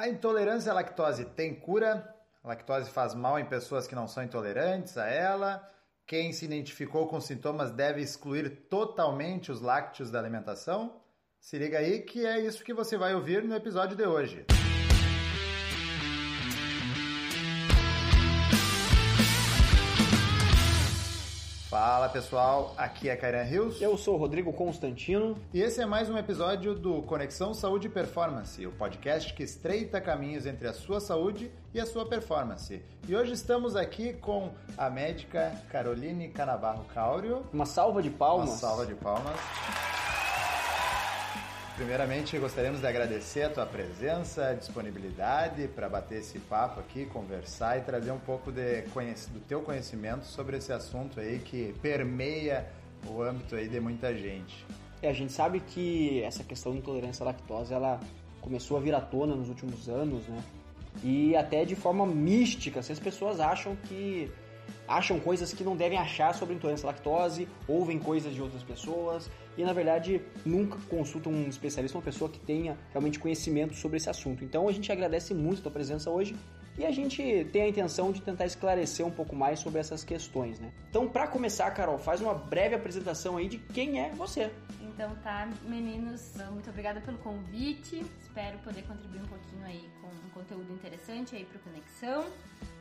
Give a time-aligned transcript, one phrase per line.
[0.00, 2.16] A intolerância à lactose tem cura?
[2.42, 5.70] A lactose faz mal em pessoas que não são intolerantes a ela?
[6.06, 11.02] Quem se identificou com sintomas deve excluir totalmente os lácteos da alimentação?
[11.38, 14.46] Se liga aí que é isso que você vai ouvir no episódio de hoje.
[21.80, 23.80] Fala pessoal, aqui é Kairan Rios.
[23.80, 25.34] Eu sou o Rodrigo Constantino.
[25.50, 29.98] E esse é mais um episódio do Conexão Saúde e Performance, o podcast que estreita
[29.98, 32.82] caminhos entre a sua saúde e a sua performance.
[33.08, 37.46] E hoje estamos aqui com a médica Caroline Canavarro Cáurio.
[37.50, 38.50] Uma salva de palmas.
[38.50, 39.40] Uma salva de palmas.
[41.80, 47.80] Primeiramente, gostaríamos de agradecer a tua presença, disponibilidade para bater esse papo aqui, conversar e
[47.80, 52.66] trazer um pouco de, do teu conhecimento sobre esse assunto aí que permeia
[53.08, 54.62] o âmbito aí de muita gente.
[55.00, 57.98] É, a gente sabe que essa questão de intolerância à lactose, ela
[58.42, 60.42] começou a vir à tona nos últimos anos, né?
[61.02, 64.30] E até de forma mística, se as pessoas acham que
[64.86, 69.30] acham coisas que não devem achar sobre intolerância à lactose, ouvem coisas de outras pessoas
[69.56, 74.08] e na verdade nunca consultam um especialista, uma pessoa que tenha realmente conhecimento sobre esse
[74.08, 74.44] assunto.
[74.44, 76.34] Então a gente agradece muito a tua presença hoje
[76.78, 80.58] e a gente tem a intenção de tentar esclarecer um pouco mais sobre essas questões,
[80.58, 80.72] né?
[80.88, 84.50] Então, para começar, Carol, faz uma breve apresentação aí de quem é você.
[85.00, 88.04] Então tá, meninos, muito obrigada pelo convite.
[88.20, 92.30] Espero poder contribuir um pouquinho aí com um conteúdo interessante aí para Conexão.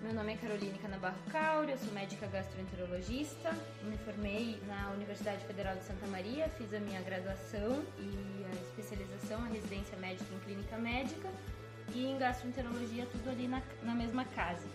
[0.01, 3.53] Meu nome é Caroline Canabarro Cauri, eu sou médica gastroenterologista.
[3.83, 9.41] Me formei na Universidade Federal de Santa Maria, fiz a minha graduação e a especialização,
[9.41, 11.29] a residência médica em clínica médica
[11.95, 14.67] e em gastroenterologia, tudo ali na, na mesma casa,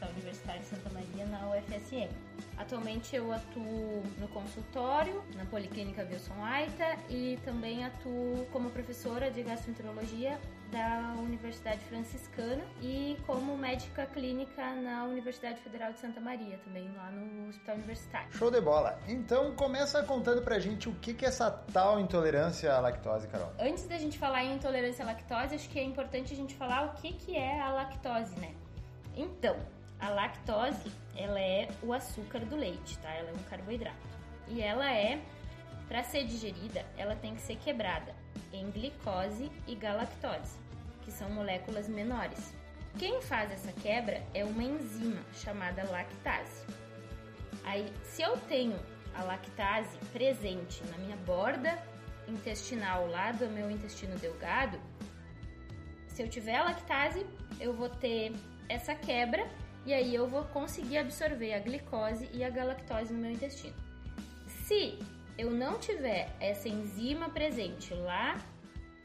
[0.00, 2.08] Hospital Universitário de Santa Maria, na UFSM.
[2.56, 9.42] Atualmente eu atuo no consultório, na Policlínica Wilson Aita e também atuo como professora de
[9.42, 10.38] gastroenterologia
[10.70, 17.10] da Universidade Franciscana e como médica clínica na Universidade Federal de Santa Maria, também lá
[17.10, 18.32] no Hospital Universitário.
[18.32, 18.98] Show de bola!
[19.08, 23.52] Então começa contando pra gente o que é essa tal intolerância à lactose, Carol.
[23.58, 26.86] Antes da gente falar em intolerância à lactose, acho que é importante a gente falar
[26.86, 28.54] o que é a lactose, né?
[29.16, 29.56] Então,
[30.00, 33.10] a lactose, ela é o açúcar do leite, tá?
[33.10, 33.96] Ela é um carboidrato.
[34.48, 35.20] E ela é,
[35.88, 38.14] para ser digerida, ela tem que ser quebrada
[38.52, 40.58] em glicose e galactose,
[41.02, 42.54] que são moléculas menores.
[42.98, 46.64] Quem faz essa quebra é uma enzima chamada lactase.
[47.64, 48.78] Aí, se eu tenho
[49.14, 51.78] a lactase presente na minha borda
[52.26, 54.80] intestinal lá do meu intestino delgado,
[56.08, 57.24] se eu tiver a lactase,
[57.60, 58.32] eu vou ter
[58.68, 59.48] essa quebra
[59.86, 63.74] e aí eu vou conseguir absorver a glicose e a galactose no meu intestino.
[64.46, 64.98] Se
[65.38, 68.36] eu não tiver essa enzima presente lá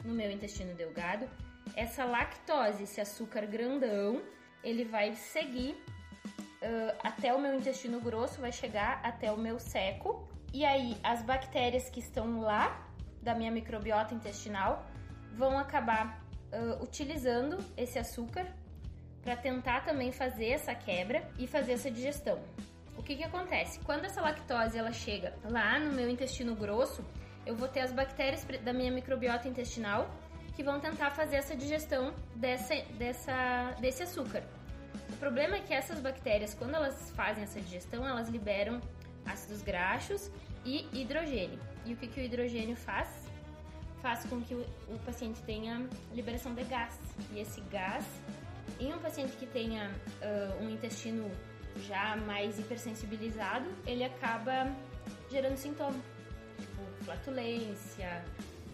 [0.04, 1.28] no meu intestino delgado,
[1.74, 4.22] essa lactose, esse açúcar grandão,
[4.62, 5.72] ele vai seguir
[6.62, 11.22] uh, até o meu intestino grosso, vai chegar até o meu seco, e aí as
[11.22, 12.86] bactérias que estão lá
[13.22, 14.86] da minha microbiota intestinal
[15.34, 16.22] vão acabar
[16.52, 18.46] uh, utilizando esse açúcar
[19.26, 22.38] para tentar também fazer essa quebra e fazer essa digestão.
[22.96, 23.80] O que que acontece?
[23.80, 27.04] Quando essa lactose ela chega lá no meu intestino grosso,
[27.44, 30.08] eu vou ter as bactérias da minha microbiota intestinal
[30.54, 34.44] que vão tentar fazer essa digestão dessa, dessa, desse açúcar.
[35.10, 38.80] O problema é que essas bactérias, quando elas fazem essa digestão, elas liberam
[39.26, 40.30] ácidos graxos
[40.64, 41.58] e hidrogênio.
[41.84, 43.28] E o que, que o hidrogênio faz?
[44.00, 46.96] Faz com que o, o paciente tenha liberação de gás.
[47.32, 48.06] E esse gás
[48.78, 51.30] em um paciente que tenha uh, um intestino
[51.86, 54.74] já mais hipersensibilizado, ele acaba
[55.30, 56.00] gerando sintomas,
[56.58, 58.24] tipo flatulência,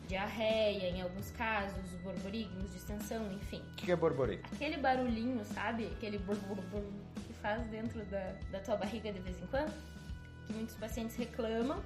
[0.07, 3.63] diarreia, em alguns casos, borborigmos, distensão, enfim.
[3.73, 4.45] O que é borborigmo?
[4.53, 5.87] Aquele barulhinho, sabe?
[5.87, 6.85] Aquele borbor
[7.27, 9.73] que faz dentro da, da tua barriga de vez em quando,
[10.47, 11.83] que muitos pacientes reclamam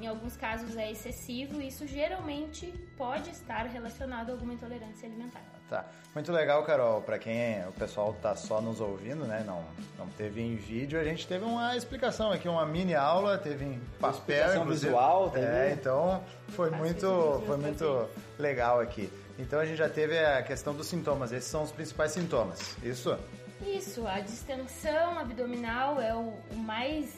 [0.00, 5.57] em alguns casos é excessivo e isso geralmente pode estar relacionado a alguma intolerância alimentar.
[5.68, 5.84] Tá.
[6.14, 7.02] Muito legal, Carol.
[7.02, 9.44] Para quem o pessoal tá só nos ouvindo, né?
[9.46, 9.62] Não,
[9.98, 13.80] não teve em vídeo, a gente teve uma explicação aqui, uma mini aula, teve em
[14.00, 15.48] papel, visual, também.
[15.48, 19.12] É, então foi muito, foi muito legal aqui.
[19.38, 21.30] Então a gente já teve a questão dos sintomas.
[21.32, 22.76] Esses são os principais sintomas.
[22.82, 23.16] Isso?
[23.64, 24.06] Isso.
[24.06, 27.14] A distensão abdominal é o, o mais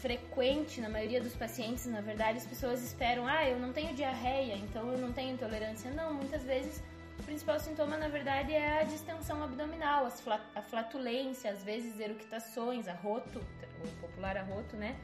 [0.00, 4.56] frequente na maioria dos pacientes, na verdade, as pessoas esperam, ah, eu não tenho diarreia,
[4.56, 5.92] então eu não tenho intolerância.
[5.92, 6.82] Não, muitas vezes
[7.18, 10.06] o principal sintoma, na verdade, é a distensão abdominal,
[10.54, 13.40] a flatulência, às vezes eructações, arroto,
[13.84, 14.96] o popular arroto, né?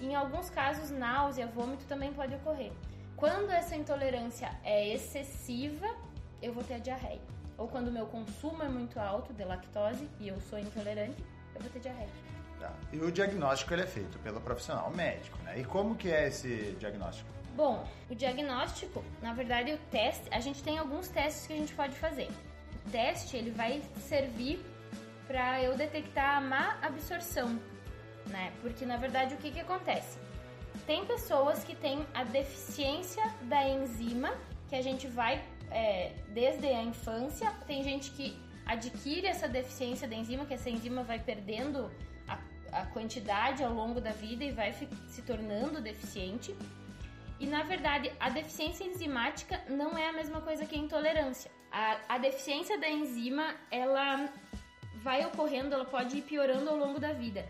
[0.00, 2.72] Em alguns casos, náusea, vômito também pode ocorrer.
[3.16, 5.86] Quando essa intolerância é excessiva,
[6.42, 7.20] eu vou ter a diarreia.
[7.56, 11.24] ou quando o meu consumo é muito alto de lactose e eu sou intolerante,
[11.54, 12.08] eu vou ter diarreia.
[12.58, 12.72] Tá.
[12.92, 15.60] E o diagnóstico ele é feito pelo profissional médico, né?
[15.60, 17.30] E como que é esse diagnóstico?
[17.54, 21.72] Bom, o diagnóstico, na verdade, o teste, a gente tem alguns testes que a gente
[21.72, 22.28] pode fazer.
[22.84, 24.60] O teste, ele vai servir
[25.26, 27.58] para eu detectar a má absorção,
[28.26, 28.52] né?
[28.60, 30.18] Porque na verdade o que que acontece?
[30.86, 34.34] Tem pessoas que têm a deficiência da enzima,
[34.68, 37.50] que a gente vai é, desde a infância.
[37.66, 38.36] Tem gente que
[38.66, 41.90] adquire essa deficiência da enzima, que essa enzima vai perdendo
[42.26, 42.38] a,
[42.72, 46.54] a quantidade ao longo da vida e vai se tornando deficiente.
[47.40, 51.50] E na verdade, a deficiência enzimática não é a mesma coisa que a intolerância.
[51.70, 54.28] A, a deficiência da enzima, ela
[55.02, 57.44] vai ocorrendo, ela pode ir piorando ao longo da vida.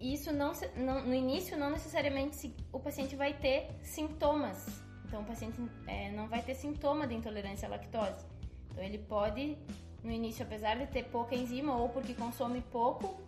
[0.00, 4.66] Isso não, não no início não necessariamente o paciente vai ter sintomas.
[5.06, 5.56] Então o paciente
[5.86, 8.26] é, não vai ter sintoma de intolerância à lactose.
[8.70, 9.56] Então ele pode
[10.02, 13.18] no início, apesar de ter pouca enzima, ou porque consome pouco,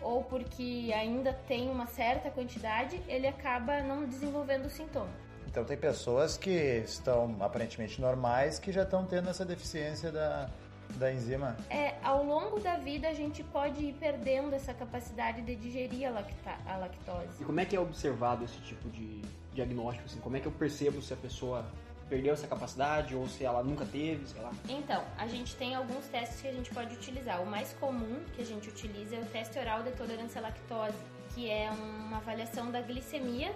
[0.00, 5.10] ou porque ainda tem uma certa quantidade, ele acaba não desenvolvendo sintoma.
[5.46, 6.50] Então tem pessoas que
[6.84, 10.50] estão aparentemente normais que já estão tendo essa deficiência da,
[10.96, 11.56] da enzima?
[11.70, 16.10] É, ao longo da vida a gente pode ir perdendo essa capacidade de digerir a,
[16.10, 17.40] lacta a lactose.
[17.40, 19.22] E como é que é observado esse tipo de
[19.54, 20.06] diagnóstico?
[20.06, 20.20] Assim?
[20.20, 21.64] Como é que eu percebo se a pessoa
[22.08, 24.52] perdeu essa capacidade ou se ela nunca teve, sei lá?
[24.68, 27.42] Então, a gente tem alguns testes que a gente pode utilizar.
[27.42, 30.96] O mais comum que a gente utiliza é o teste oral de tolerância à lactose,
[31.34, 33.52] que é uma avaliação da glicemia,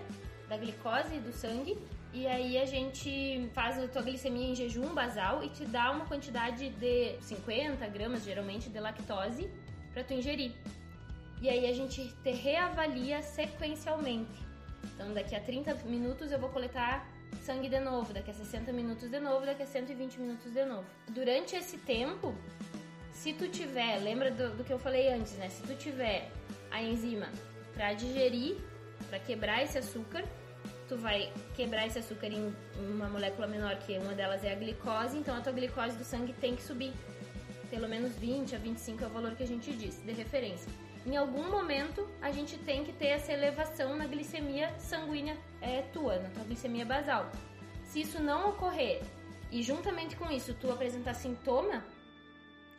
[0.48, 1.78] da glicose do sangue.
[2.12, 6.06] E aí a gente faz a tua glicemia em jejum basal e te dá uma
[6.06, 9.48] quantidade de 50 gramas, geralmente, de lactose
[9.92, 10.52] para tu ingerir.
[11.40, 14.50] E aí a gente te reavalia sequencialmente.
[14.92, 17.08] Então, daqui a 30 minutos eu vou coletar
[17.44, 20.84] sangue de novo, daqui a 60 minutos de novo, daqui a 120 minutos de novo.
[21.08, 22.34] Durante esse tempo,
[23.12, 25.48] se tu tiver, lembra do, do que eu falei antes, né?
[25.48, 26.30] Se tu tiver
[26.70, 27.28] a enzima
[27.74, 28.56] para digerir,
[29.08, 30.24] para quebrar esse açúcar,
[30.88, 35.16] tu vai quebrar esse açúcar em uma molécula menor, que uma delas é a glicose,
[35.16, 36.92] então a tua glicose do sangue tem que subir.
[37.70, 40.70] Pelo menos 20 a 25 é o valor que a gente diz, de referência
[41.06, 46.18] em algum momento a gente tem que ter essa elevação na glicemia sanguínea é, tua,
[46.18, 47.30] na tua glicemia basal.
[47.84, 49.02] Se isso não ocorrer
[49.50, 51.84] e juntamente com isso tu apresentar sintoma,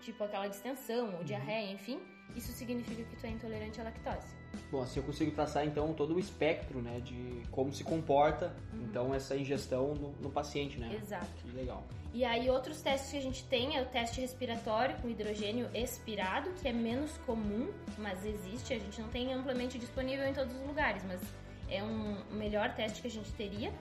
[0.01, 1.23] tipo aquela distensão ou uhum.
[1.23, 1.99] diarreia, enfim,
[2.35, 4.40] isso significa que tu é intolerante à lactose.
[4.71, 8.83] Bom, assim eu consigo traçar então todo o espectro, né, de como se comporta uhum.
[8.83, 10.97] então essa ingestão no, no, paciente, né?
[11.01, 11.27] Exato.
[11.43, 11.83] Que legal.
[12.13, 16.49] E aí outros testes que a gente tem é o teste respiratório com hidrogênio expirado,
[16.61, 20.67] que é menos comum, mas existe, a gente não tem amplamente disponível em todos os
[20.67, 21.21] lugares, mas
[21.69, 23.71] é um melhor teste que a gente teria.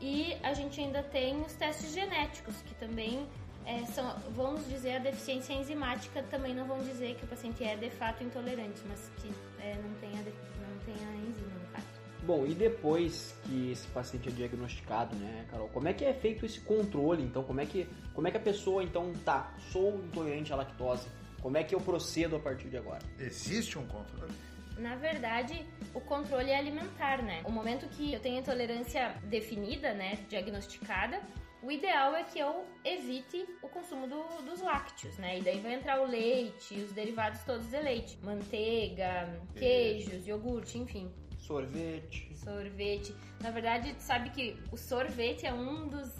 [0.00, 3.26] E a gente ainda tem os testes genéticos, que também
[3.66, 7.76] é, são, vamos dizer, a deficiência enzimática também não vão dizer que o paciente é
[7.76, 11.86] de fato intolerante, mas que é, não, tem a, não tem a enzima, no caso.
[12.22, 16.44] Bom, e depois que esse paciente é diagnosticado, né, Carol, como é que é feito
[16.44, 17.42] esse controle, então?
[17.42, 21.08] Como é que, como é que a pessoa, então, tá, sou intolerante à lactose,
[21.40, 23.02] como é que eu procedo a partir de agora?
[23.18, 24.32] Existe um controle?
[24.76, 27.42] Na verdade, o controle é alimentar, né?
[27.44, 31.20] O momento que eu tenho intolerância definida, né, diagnosticada,
[31.62, 35.38] o ideal é que eu evite o consumo do, dos lácteos, né?
[35.38, 41.10] E daí vai entrar o leite, os derivados todos de leite, manteiga, queijos, iogurte, enfim.
[41.38, 42.34] Sorvete.
[42.36, 43.14] Sorvete.
[43.42, 46.10] Na verdade, sabe que o sorvete é um dos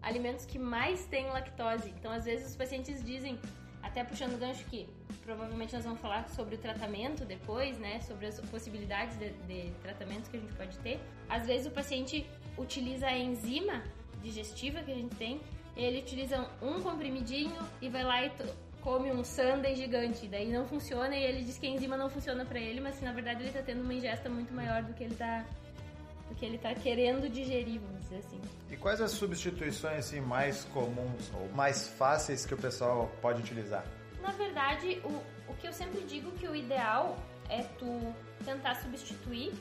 [0.00, 1.90] alimentos que mais tem lactose.
[1.90, 3.38] Então, às vezes os pacientes dizem,
[3.82, 4.88] até puxando o gancho que
[5.22, 8.00] provavelmente nós vamos falar sobre o tratamento depois, né?
[8.00, 11.00] Sobre as possibilidades de, de tratamentos que a gente pode ter.
[11.28, 13.82] Às vezes o paciente utiliza a enzima
[14.26, 15.40] digestiva que a gente tem,
[15.76, 18.32] ele utiliza um comprimidinho e vai lá e
[18.80, 20.26] come um sundae gigante.
[20.26, 23.12] Daí não funciona e ele diz que a enzima não funciona para ele, mas na
[23.12, 25.44] verdade ele tá tendo uma ingesta muito maior do que ele tá
[26.28, 28.40] do que ele tá querendo digerir, vamos dizer assim.
[28.68, 33.84] E quais as substituições assim mais comuns ou mais fáceis que o pessoal pode utilizar?
[34.20, 37.16] Na verdade, o, o que eu sempre digo que o ideal
[37.48, 38.12] é tu
[38.44, 39.52] tentar substituir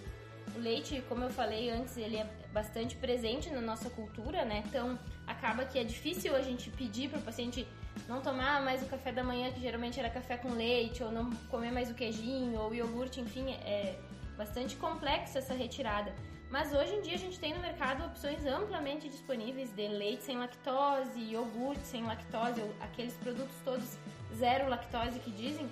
[0.55, 4.63] o leite, como eu falei antes, ele é bastante presente na nossa cultura, né?
[4.67, 7.67] Então acaba que é difícil a gente pedir para o paciente
[8.07, 11.31] não tomar mais o café da manhã, que geralmente era café com leite, ou não
[11.49, 13.97] comer mais o queijinho, ou o iogurte, enfim, é
[14.37, 16.13] bastante complexa essa retirada.
[16.49, 20.37] Mas hoje em dia a gente tem no mercado opções amplamente disponíveis de leite sem
[20.37, 23.97] lactose, iogurte sem lactose, aqueles produtos todos
[24.35, 25.67] zero lactose que dizem.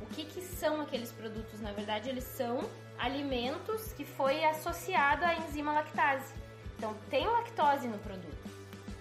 [0.00, 1.60] O que, que são aqueles produtos?
[1.60, 6.32] Na verdade, eles são alimentos que foi associado à enzima lactase.
[6.76, 8.50] Então, tem lactose no produto,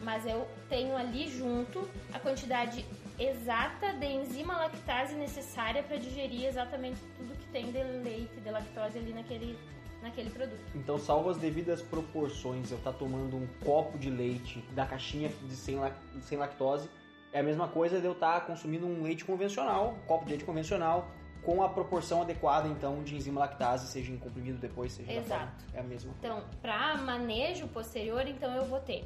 [0.01, 2.85] mas eu tenho ali junto a quantidade
[3.19, 8.97] exata de enzima lactase necessária para digerir exatamente tudo que tem de leite, de lactose
[8.97, 9.57] ali naquele,
[10.01, 10.61] naquele produto.
[10.75, 15.29] Então, salvo as devidas proporções, eu estar tá tomando um copo de leite da caixinha
[15.29, 15.77] de sem,
[16.21, 16.89] sem lactose,
[17.31, 20.31] é a mesma coisa de eu estar tá consumindo um leite convencional, um copo de
[20.31, 21.11] leite convencional,
[21.45, 25.63] com a proporção adequada, então, de enzima lactase, seja em comprimido depois, seja Exato.
[25.73, 26.35] É a mesma coisa.
[26.35, 29.03] Então, para manejo posterior, então eu vou ter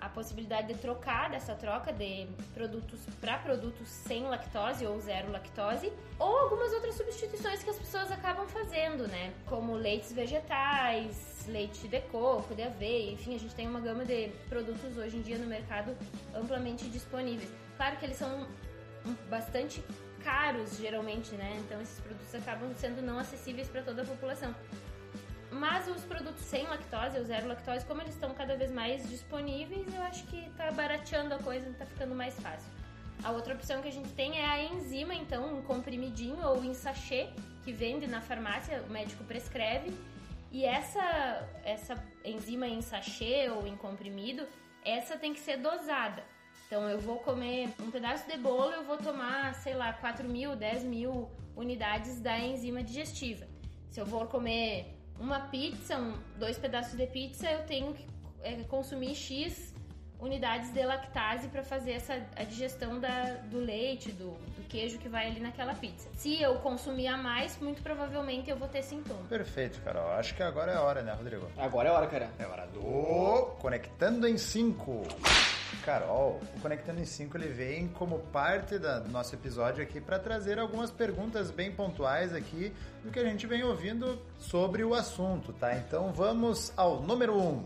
[0.00, 5.92] a possibilidade de trocar dessa troca de produtos para produtos sem lactose ou zero lactose,
[6.18, 9.32] ou algumas outras substituições que as pessoas acabam fazendo, né?
[9.46, 14.28] Como leites vegetais, leite de coco, de aveia, enfim, a gente tem uma gama de
[14.48, 15.96] produtos hoje em dia no mercado
[16.34, 17.50] amplamente disponíveis.
[17.76, 18.46] Claro que eles são
[19.28, 19.82] bastante
[20.28, 21.56] caros geralmente, né?
[21.64, 24.54] Então esses produtos acabam sendo não acessíveis para toda a população.
[25.50, 29.86] Mas os produtos sem lactose ou zero lactose, como eles estão cada vez mais disponíveis,
[29.94, 32.70] eu acho que tá barateando a coisa, tá ficando mais fácil.
[33.24, 36.74] A outra opção que a gente tem é a enzima, então, um comprimidinho ou em
[36.74, 37.30] sachê,
[37.64, 39.92] que vende na farmácia, o médico prescreve.
[40.52, 44.46] E essa, essa enzima em sachê ou em comprimido,
[44.84, 46.22] essa tem que ser dosada.
[46.68, 50.54] Então eu vou comer um pedaço de bolo, eu vou tomar, sei lá, 4 mil,
[50.54, 53.46] 10 mil unidades da enzima digestiva.
[53.90, 58.04] Se eu for comer uma pizza, um, dois pedaços de pizza, eu tenho que
[58.42, 59.74] é, consumir X
[60.20, 65.08] unidades de lactase para fazer essa a digestão da, do leite, do, do, queijo que
[65.08, 66.10] vai ali naquela pizza.
[66.14, 69.22] Se eu consumir a mais, muito provavelmente eu vou ter sintoma.
[69.26, 70.10] Perfeito, Carol.
[70.10, 71.48] Acho que agora é a hora, né, Rodrigo?
[71.56, 72.30] Agora é a hora, cara.
[72.38, 75.02] É hora do Conectando em 5.
[75.76, 80.58] Carol, o Conectando em 5 ele vem como parte do nosso episódio aqui para trazer
[80.58, 82.72] algumas perguntas bem pontuais aqui
[83.02, 85.74] do que a gente vem ouvindo sobre o assunto, tá?
[85.76, 87.40] Então vamos ao número 1.
[87.40, 87.64] Um.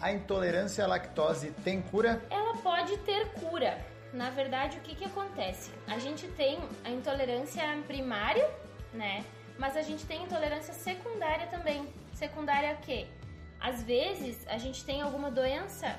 [0.00, 2.22] A intolerância à lactose tem cura?
[2.30, 3.78] Ela pode ter cura.
[4.12, 5.70] Na verdade, o que, que acontece?
[5.86, 8.48] A gente tem a intolerância primária,
[8.92, 9.24] né?
[9.58, 11.86] Mas a gente tem intolerância secundária também.
[12.14, 13.06] Secundária a quê?
[13.60, 15.98] Às vezes a gente tem alguma doença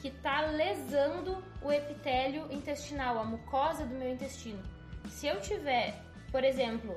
[0.00, 4.62] que está lesando o epitélio intestinal, a mucosa do meu intestino.
[5.08, 5.94] Se eu tiver,
[6.30, 6.96] por exemplo,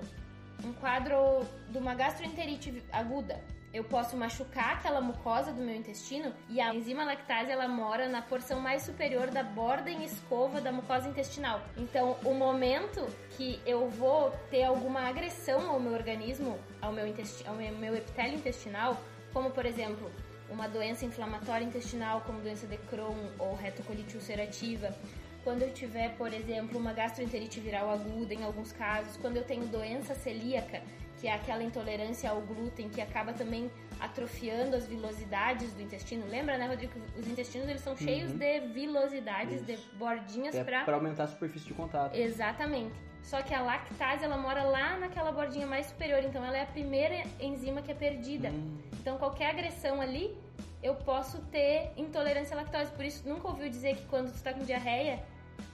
[0.63, 3.41] um quadro de uma gastroenterite aguda,
[3.73, 8.21] eu posso machucar aquela mucosa do meu intestino e a enzima lactase ela mora na
[8.21, 11.61] porção mais superior da borda em escova da mucosa intestinal.
[11.77, 17.05] Então, o momento que eu vou ter alguma agressão ao meu organismo, ao meu,
[17.45, 18.99] ao meu epitélio intestinal,
[19.33, 20.11] como por exemplo
[20.49, 24.95] uma doença inflamatória intestinal, como doença de Crohn ou retocolite ulcerativa,
[25.43, 29.65] quando eu tiver, por exemplo, uma gastroenterite viral aguda, em alguns casos, quando eu tenho
[29.67, 30.81] doença celíaca,
[31.19, 36.27] que é aquela intolerância ao glúten que acaba também atrofiando as vilosidades do intestino.
[36.27, 36.93] Lembra, né, Rodrigo?
[37.17, 37.99] Os intestinos eles são uhum.
[37.99, 39.65] cheios de vilosidades, Isso.
[39.65, 42.15] de bordinhas para para aumentar a superfície de contato.
[42.15, 43.06] Exatamente.
[43.27, 46.65] Só que a lactase ela mora lá naquela bordinha mais superior, então ela é a
[46.65, 48.47] primeira enzima que é perdida.
[48.47, 48.77] Hum.
[49.01, 50.33] Então qualquer agressão ali,
[50.81, 52.89] eu posso ter intolerância à lactose.
[52.93, 55.21] Por isso nunca ouviu dizer que quando tu está com diarreia,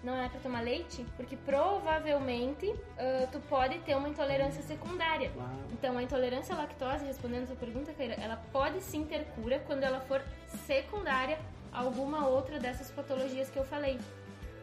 [0.03, 5.31] não é para tomar leite, porque provavelmente uh, tu pode ter uma intolerância secundária.
[5.35, 5.47] Uau.
[5.71, 9.59] Então, a intolerância à lactose, respondendo a sua pergunta, Keira, ela pode sim ter cura
[9.67, 10.23] quando ela for
[10.65, 11.37] secundária
[11.71, 13.99] a alguma outra dessas patologias que eu falei.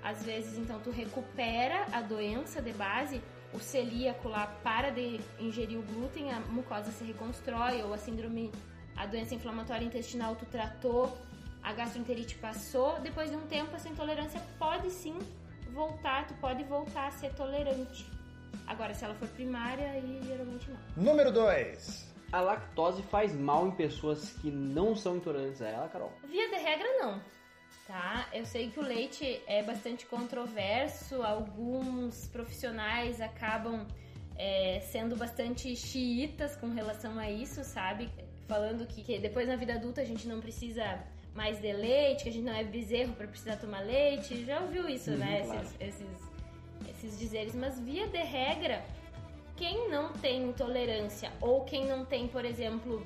[0.02, 3.20] Às vezes, então, tu recupera a doença de base,
[3.52, 8.50] o celíaco lá para de ingerir o glúten, a mucosa se reconstrói, ou a síndrome,
[8.96, 11.16] a doença inflamatória intestinal tu tratou,
[11.62, 15.18] a gastroenterite passou, depois de um tempo essa intolerância pode sim
[15.72, 18.06] voltar, tu pode voltar a ser tolerante.
[18.66, 21.04] Agora, se ela for primária, aí geralmente não.
[21.04, 22.10] Número 2.
[22.32, 26.12] A lactose faz mal em pessoas que não são intolerantes a ela, Carol?
[26.24, 27.20] Via de regra, não.
[27.90, 28.28] Tá?
[28.32, 33.84] Eu sei que o leite é bastante controverso, alguns profissionais acabam
[34.36, 38.08] é, sendo bastante xiitas com relação a isso, sabe?
[38.46, 41.02] Falando que, que depois na vida adulta a gente não precisa
[41.34, 44.44] mais de leite, que a gente não é bezerro para precisar tomar leite.
[44.44, 45.42] Já ouviu isso, né?
[45.44, 45.60] Claro.
[45.60, 46.06] Esses, esses,
[46.90, 47.56] esses dizeres.
[47.56, 48.84] Mas via de regra,
[49.56, 53.02] quem não tem intolerância ou quem não tem, por exemplo,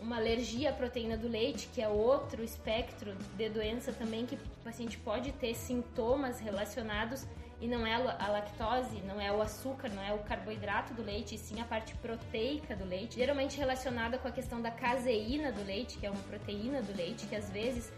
[0.00, 4.38] uma alergia à proteína do leite, que é outro espectro de doença também que o
[4.64, 7.26] paciente pode ter sintomas relacionados
[7.60, 11.34] e não é a lactose, não é o açúcar, não é o carboidrato do leite,
[11.34, 15.64] e sim a parte proteica do leite, geralmente relacionada com a questão da caseína do
[15.64, 17.92] leite, que é uma proteína do leite, que às vezes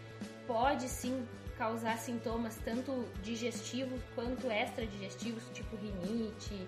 [0.47, 1.26] pode sim
[1.59, 6.66] causar sintomas tanto digestivos quanto extradigestivos, tipo rinite,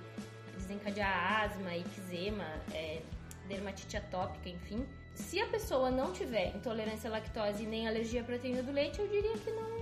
[0.54, 3.00] desencadear asma, eczema, é,
[3.48, 4.86] dermatite atópica, enfim.
[5.14, 9.08] Se a pessoa não tiver intolerância à lactose nem alergia à proteína do leite, eu
[9.08, 9.72] diria que não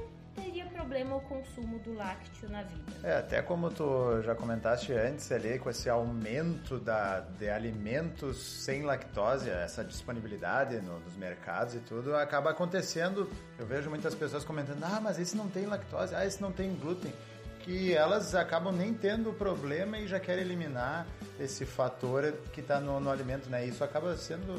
[0.81, 2.93] problema o consumo do lácteo na vida.
[3.05, 8.83] É, até como tu já comentaste antes ali, com esse aumento da, de alimentos sem
[8.83, 13.31] lactose, essa disponibilidade no, nos mercados e tudo, acaba acontecendo.
[13.59, 16.75] Eu vejo muitas pessoas comentando, ah, mas esse não tem lactose, ah, esse não tem
[16.75, 17.13] glúten.
[17.61, 21.07] Que elas acabam nem tendo problema e já querem eliminar
[21.39, 23.67] esse fator que está no, no alimento, né?
[23.67, 24.59] Isso acaba sendo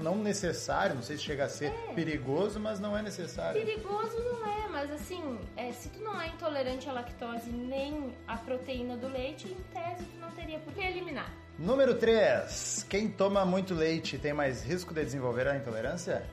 [0.00, 1.92] não necessário, não sei se chega a ser É.
[1.94, 3.60] perigoso, mas não é necessário.
[3.60, 8.36] Perigoso não é, mas assim, é, se tu não é intolerante à lactose nem à
[8.36, 11.30] proteína do leite, em tese tu não teria por que eliminar.
[11.58, 12.86] Número 3.
[12.88, 16.24] Quem toma muito leite tem mais risco de desenvolver a intolerância?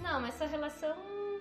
[0.00, 0.94] Não, essa relação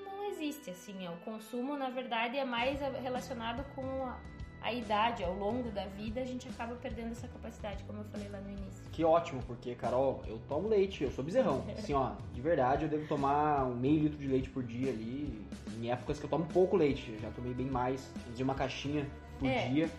[0.05, 1.05] não existe, assim.
[1.05, 4.17] é, O consumo, na verdade, é mais relacionado com a,
[4.61, 5.23] a idade.
[5.23, 8.49] Ao longo da vida, a gente acaba perdendo essa capacidade, como eu falei lá no
[8.49, 8.83] início.
[8.91, 11.63] Que ótimo, porque, Carol, eu tomo leite, eu sou bezerrão.
[11.77, 15.45] Assim, ó, de verdade, eu devo tomar um meio litro de leite por dia ali.
[15.77, 18.11] Em épocas que eu tomo pouco leite, eu já tomei bem mais.
[18.35, 19.07] De uma caixinha
[19.39, 19.67] por É.
[19.69, 19.89] dia.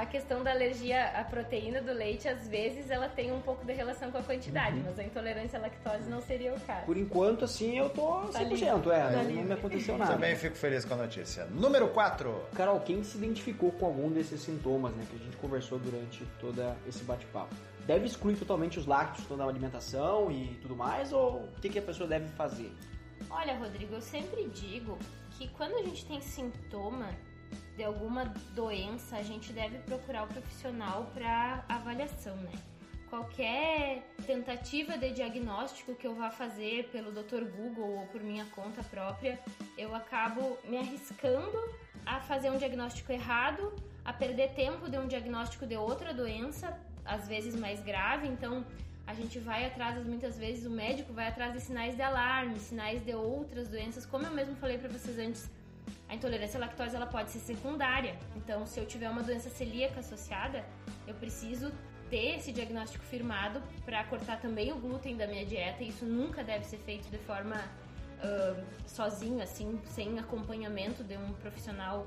[0.00, 3.72] A questão da alergia à proteína do leite, às vezes, ela tem um pouco de
[3.72, 4.84] relação com a quantidade, Uhum.
[4.86, 6.86] mas a intolerância à lactose não seria o caso.
[6.86, 8.64] Por enquanto, assim, eu tô 100%, Tá livre.
[8.64, 8.68] é,
[9.02, 9.42] Tá não, livre.
[9.42, 10.12] me aconteceu nada.
[10.12, 11.46] Também fico feliz com a notícia.
[11.46, 12.32] Número 4.
[12.54, 16.62] Carol, quem se identificou com algum desses sintomas, né, que a gente conversou durante todo
[16.86, 17.52] esse bate-papo,
[17.84, 21.78] deve excluir totalmente os lácteos toda a alimentação e tudo mais, ou o que, que
[21.80, 22.72] a pessoa deve fazer?
[23.28, 24.96] Olha, Rodrigo, eu sempre digo
[25.32, 27.08] que quando a gente tem sintoma
[27.76, 28.24] de alguma
[28.54, 32.52] doença, a gente deve procurar o profissional para avaliação, né?
[33.08, 37.44] Qualquer tentativa de diagnóstico que eu vá fazer pelo Dr.
[37.44, 39.38] Google ou por minha conta própria,
[39.78, 41.56] eu acabo me arriscando
[42.04, 43.72] a fazer um diagnóstico errado,
[44.04, 48.64] a perder tempo de um diagnóstico de outra doença, às vezes mais grave, então
[49.06, 53.02] a gente vai atrás, muitas vezes o médico vai atrás de sinais de alarme, sinais
[53.02, 55.50] de outras doenças, como eu mesmo falei para vocês antes,
[56.08, 58.18] a intolerância à lactose ela pode ser secundária.
[58.36, 60.64] Então, se eu tiver uma doença celíaca associada,
[61.06, 61.72] eu preciso
[62.08, 65.84] ter esse diagnóstico firmado para cortar também o glúten da minha dieta.
[65.84, 67.62] Isso nunca deve ser feito de forma
[68.20, 68.56] ah,
[68.86, 72.06] sozinho, assim, sem acompanhamento de um profissional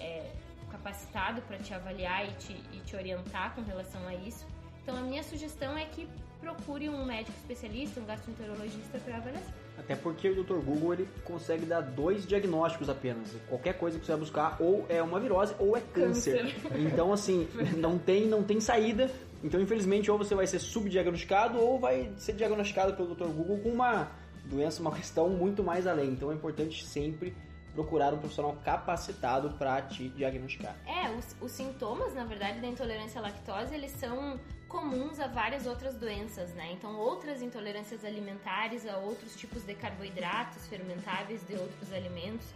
[0.00, 0.32] é,
[0.70, 4.46] capacitado para te avaliar e te, e te orientar com relação a isso.
[4.82, 6.08] Então, a minha sugestão é que
[6.46, 9.52] procure um médico especialista, um gastroenterologista para avaliação.
[9.76, 10.54] Até porque o Dr.
[10.54, 13.34] Google ele consegue dar dois diagnósticos apenas.
[13.48, 16.54] Qualquer coisa que você vai buscar, ou é uma virose ou é câncer.
[16.76, 19.10] Então, assim, não tem, não tem saída.
[19.42, 23.26] Então, infelizmente, ou você vai ser subdiagnosticado ou vai ser diagnosticado pelo Dr.
[23.26, 24.08] Google com uma
[24.44, 26.10] doença, uma questão muito mais além.
[26.10, 27.34] Então, é importante sempre
[27.74, 30.74] procurar um profissional capacitado para te diagnosticar.
[30.86, 35.66] É, os, os sintomas, na verdade, da intolerância à lactose, eles são comuns a várias
[35.66, 36.70] outras doenças, né?
[36.72, 42.46] Então, outras intolerâncias alimentares a outros tipos de carboidratos fermentáveis de outros alimentos,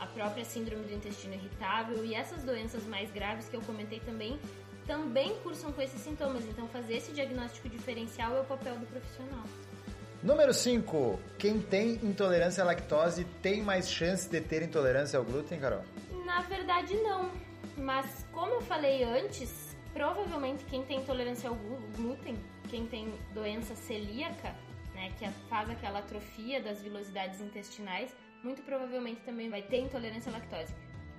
[0.00, 4.38] a própria síndrome do intestino irritável e essas doenças mais graves que eu comentei também,
[4.86, 6.44] também cursam com esses sintomas.
[6.44, 9.44] Então, fazer esse diagnóstico diferencial é o papel do profissional.
[10.22, 11.20] Número 5.
[11.38, 15.82] Quem tem intolerância à lactose tem mais chance de ter intolerância ao glúten, Carol?
[16.24, 17.30] Na verdade, não.
[17.76, 19.67] Mas, como eu falei antes,
[19.98, 22.36] provavelmente quem tem intolerância ao glú- glúten,
[22.70, 24.54] quem tem doença celíaca,
[24.94, 30.34] né, que faz aquela atrofia das vilosidades intestinais, muito provavelmente também vai ter intolerância à
[30.34, 30.72] lactose.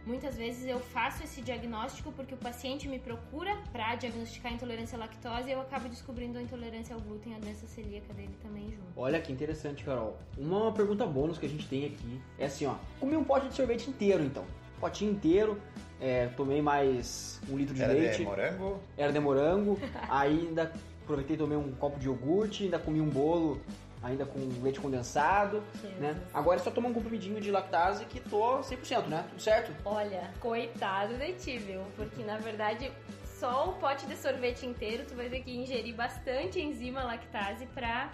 [0.05, 4.99] Muitas vezes eu faço esse diagnóstico porque o paciente me procura para diagnosticar intolerância à
[4.99, 8.93] lactose e eu acabo descobrindo a intolerância ao glúten, a doença celíaca dele também junto.
[8.95, 10.17] Olha que interessante, Carol.
[10.37, 12.75] Uma pergunta bônus que a gente tem aqui é assim, ó.
[12.97, 14.45] Comi um pote de sorvete inteiro, então.
[14.79, 15.61] Potinho inteiro.
[16.01, 18.17] É, tomei mais um litro de Era leite.
[18.17, 18.79] de morango?
[18.97, 19.79] Era de morango.
[20.09, 20.71] aí ainda
[21.03, 22.63] aproveitei e tomei um copo de iogurte.
[22.63, 23.59] Ainda comi um bolo
[24.01, 25.62] ainda com leite condensado,
[25.99, 26.15] né?
[26.33, 29.25] Agora é só tomar um comprimidinho de lactase que tô 100%, né?
[29.29, 29.73] Tudo certo?
[29.83, 31.81] Olha, coitado de ti, viu?
[31.95, 32.91] Porque na verdade,
[33.38, 38.09] só o pote de sorvete inteiro tu vai ter que ingerir bastante enzima lactase pra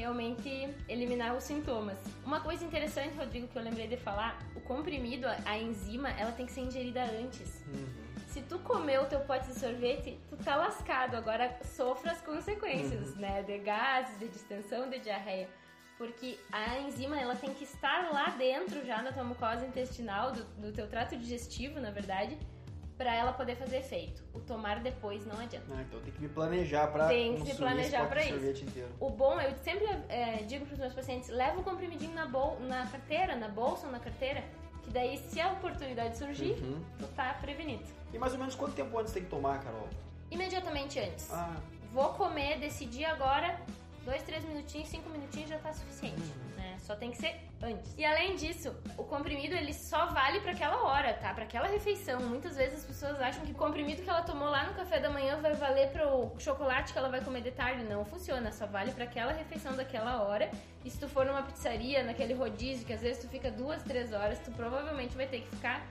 [0.00, 0.48] realmente
[0.88, 1.98] eliminar os sintomas.
[2.24, 6.46] Uma coisa interessante, Rodrigo, que eu lembrei de falar, o comprimido, a- enzima, ela tem
[6.46, 7.62] que ser ingerida antes.
[8.28, 11.16] Se tu comer o teu pote de sorvete, tu tá lascado.
[11.16, 13.42] Agora sofra as consequências, né?
[13.42, 15.48] De gases, de distensão, de diarreia.
[15.98, 20.44] Porque a enzima, ela tem que estar lá dentro já na tua mucosa intestinal, do,
[20.62, 22.38] do teu trato digestivo, na verdade,
[23.00, 24.22] pra ela poder fazer efeito.
[24.34, 25.64] O tomar depois não adianta.
[25.74, 28.86] Ah, então tem que me planejar pra Tem que se planejar de isso.
[29.00, 32.86] O bom, eu sempre é, digo pros meus pacientes, leva o comprimidinho na, bol na
[32.88, 34.44] carteira, na bolsa ou na carteira,
[34.82, 36.84] que daí se a oportunidade surgir, Uhum.
[36.98, 37.84] tu tá prevenido.
[38.12, 39.88] E mais ou menos quanto tempo antes tem que tomar, Carol?
[40.30, 41.32] Imediatamente antes.
[41.32, 41.56] Ah,
[41.94, 43.58] Vou comer, decidi agora,
[44.04, 46.22] dois, três minutinhos, cinco minutinhos já tá suficiente,
[46.56, 46.76] né?
[46.80, 47.94] Só tem que ser antes.
[47.96, 51.34] E além disso, o comprimido ele só vale para aquela hora, tá?
[51.34, 52.20] Para aquela refeição.
[52.20, 55.10] Muitas vezes as pessoas acham que o comprimido que ela tomou lá no café da
[55.10, 57.84] manhã vai valer pro chocolate que ela vai comer de tarde.
[57.84, 60.50] Não funciona, só vale para aquela refeição daquela hora.
[60.84, 64.12] E se tu for numa pizzaria, naquele rodízio, que às vezes tu fica duas, três
[64.12, 65.86] horas, tu provavelmente vai ter que ficar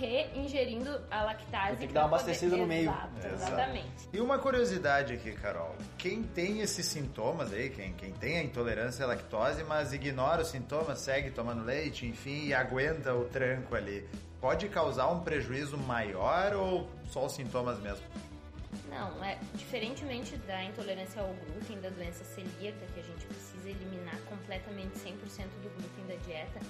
[0.00, 1.76] reingerindo a lactase.
[1.76, 2.90] Tem que dar uma abastecida no meio.
[2.90, 4.08] Exato, exatamente.
[4.12, 5.76] E uma curiosidade aqui, Carol.
[5.98, 10.48] Quem tem esses sintomas aí, quem, quem tem a intolerância à lactose, mas ignora os
[10.48, 14.08] sintomas, segue tomando leite, enfim, e aguenta o tranco ali,
[14.40, 18.04] pode causar um prejuízo maior ou só os sintomas mesmo?
[18.88, 24.18] Não, é diferentemente da intolerância ao glúten, da doença celíaca, que a gente precisa eliminar
[24.28, 26.60] completamente 100% do glúten da dieta,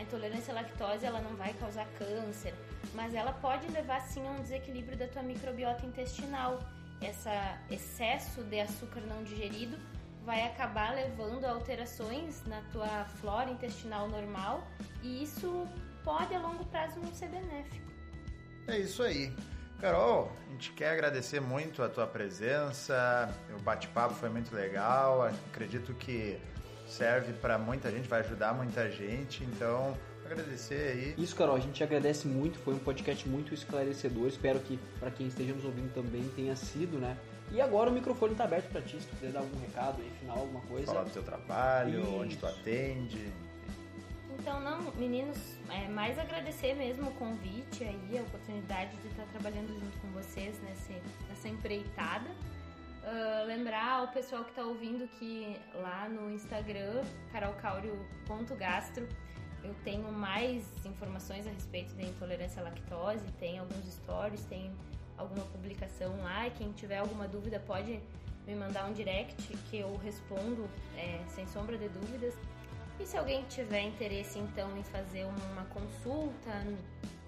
[0.00, 2.54] a intolerância à lactose ela não vai causar câncer,
[2.94, 6.58] mas ela pode levar sim a um desequilíbrio da tua microbiota intestinal.
[7.02, 7.28] Esse
[7.70, 9.76] excesso de açúcar não digerido
[10.24, 14.66] vai acabar levando a alterações na tua flora intestinal normal
[15.02, 15.66] e isso
[16.02, 17.90] pode a longo prazo não ser benéfico.
[18.68, 19.34] É isso aí.
[19.80, 23.34] Carol, a gente quer agradecer muito a tua presença.
[23.58, 25.22] O bate-papo foi muito legal.
[25.22, 26.38] Acredito que
[26.90, 29.44] serve para muita gente, vai ajudar muita gente.
[29.44, 31.14] Então, agradecer aí.
[31.16, 32.58] Isso, Carol, a gente agradece muito.
[32.58, 34.28] Foi um podcast muito esclarecedor.
[34.28, 37.16] Espero que para quem esteja nos ouvindo também tenha sido, né?
[37.52, 40.10] E agora o microfone está aberto para ti, se tu quiser dar algum recado aí,
[40.20, 40.86] final, alguma coisa.
[40.86, 42.14] Falar do teu trabalho, Isso.
[42.14, 43.32] onde tu atende.
[44.38, 45.36] Então, não, meninos,
[45.68, 50.58] é, mais agradecer mesmo o convite aí, a oportunidade de estar trabalhando junto com vocês
[50.62, 50.94] nessa,
[51.28, 52.30] nessa empreitada.
[53.02, 59.08] Uh, lembrar ao pessoal que está ouvindo que lá no Instagram, carolcaurio.gastro,
[59.64, 64.70] eu tenho mais informações a respeito da intolerância à lactose, tem alguns stories, tem
[65.16, 68.00] alguma publicação lá e quem tiver alguma dúvida pode
[68.46, 72.34] me mandar um direct que eu respondo é, sem sombra de dúvidas.
[72.98, 76.50] E se alguém tiver interesse então em fazer uma consulta,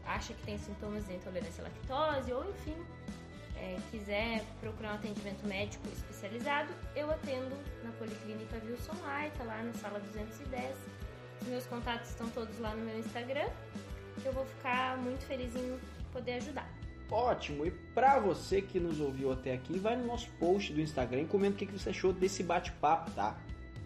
[0.05, 2.77] acha que tem sintomas de intolerância à lactose ou enfim,
[3.63, 9.73] é, quiser procurar um atendimento médico especializado, eu atendo na Policlínica Wilson Laita, lá na
[9.75, 10.77] sala 210.
[11.41, 13.49] Os meus contatos estão todos lá no meu Instagram.
[14.25, 15.79] Eu vou ficar muito feliz em
[16.13, 16.69] poder ajudar.
[17.11, 17.65] Ótimo!
[17.67, 21.27] E para você que nos ouviu até aqui, vai no nosso post do Instagram e
[21.27, 23.37] comenta o que você achou desse bate-papo, tá?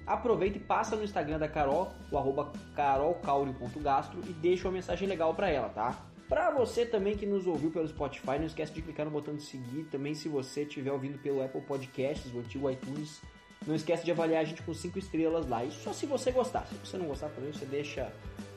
[0.07, 5.35] Aproveita e passa no Instagram da Carol, o arroba carolcaurio.gastro e deixa uma mensagem legal
[5.35, 5.99] para ela, tá?
[6.29, 9.43] Para você também que nos ouviu pelo Spotify, não esquece de clicar no botão de
[9.43, 9.85] seguir.
[9.85, 13.23] Também se você estiver ouvindo pelo Apple Podcasts, o antigo iTunes,
[13.65, 15.65] não esquece de avaliar a gente com 5 estrelas lá.
[15.65, 16.67] Isso só se você gostar.
[16.67, 18.13] Se você não gostar também, você deixa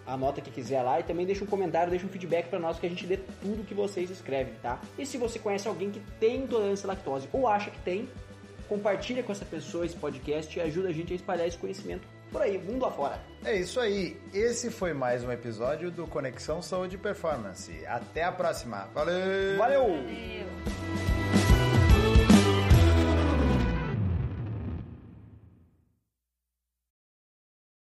[0.05, 2.79] a nota que quiser lá e também deixa um comentário, deixa um feedback para nós
[2.79, 4.81] que a gente dê tudo que vocês escrevem, tá?
[4.97, 8.09] E se você conhece alguém que tem intolerância à lactose ou acha que tem,
[8.67, 12.41] compartilha com essa pessoa esse podcast e ajuda a gente a espalhar esse conhecimento por
[12.41, 13.19] aí, mundo afora.
[13.43, 14.19] É isso aí.
[14.33, 17.85] Esse foi mais um episódio do Conexão Saúde e Performance.
[17.85, 18.87] Até a próxima.
[18.93, 19.57] Valeu!
[19.57, 19.83] Valeu.
[19.83, 20.78] Valeu.